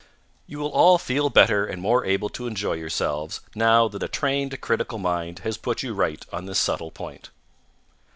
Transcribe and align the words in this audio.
You 0.47 0.57
will 0.57 0.71
all 0.71 0.97
feel 0.97 1.29
better 1.29 1.63
and 1.63 1.79
more 1.79 2.03
able 2.05 2.27
to 2.29 2.47
enjoy 2.47 2.73
yourselves 2.73 3.41
now 3.53 3.87
that 3.87 4.01
a 4.01 4.07
trained 4.07 4.59
critical 4.59 4.97
mind 4.97 5.37
has 5.45 5.57
put 5.57 5.83
you 5.83 5.93
right 5.93 6.25
on 6.33 6.47
this 6.47 6.57
subtle 6.57 6.89
point. 6.89 7.29